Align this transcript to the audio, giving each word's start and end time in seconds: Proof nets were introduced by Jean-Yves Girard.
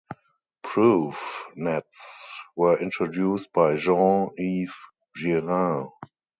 Proof 0.63 1.43
nets 1.55 2.33
were 2.55 2.79
introduced 2.81 3.53
by 3.53 3.75
Jean-Yves 3.75 4.73
Girard. 5.15 5.89